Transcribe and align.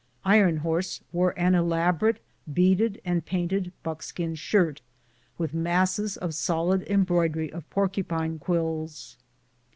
Iron 0.25 0.57
Horse 0.57 1.01
wore 1.11 1.37
an 1.37 1.53
elaborately 1.53 2.23
beaded 2.51 2.99
and 3.05 3.23
painted 3.23 3.71
buckskin 3.83 4.33
shirt, 4.33 4.81
with 5.37 5.53
masses 5.53 6.17
of 6.17 6.33
solid 6.33 6.81
embroidery 6.89 7.53
of 7.53 7.69
porcupine 7.69 8.39
quills. 8.39 9.17